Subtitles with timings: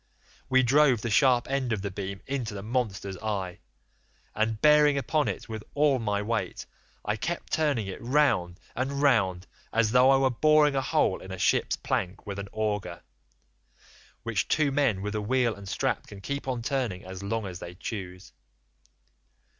[0.49, 3.59] We drove the sharp end of the beam into the monster's eye,
[4.33, 6.65] and bearing upon it with all my weight
[7.05, 11.31] I kept turning it round and round as though I were boring a hole in
[11.31, 13.03] a ship's plank with an auger,
[14.23, 17.59] which two men with a wheel and strap can keep on turning as long as
[17.59, 18.33] they choose.